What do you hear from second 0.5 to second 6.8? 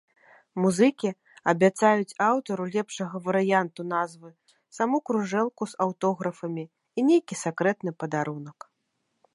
Музыкі абяцаюць аўтару лепшага варыянту назвы саму кружэлку з аўтографамі